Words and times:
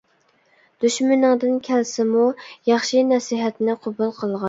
دۈشمىنىڭدىن 0.85 1.61
كەلسىمۇ 1.69 2.25
ياخشى 2.73 3.07
نەسىھەتنى 3.15 3.81
قوبۇل 3.87 4.15
قىلغىن. 4.21 4.39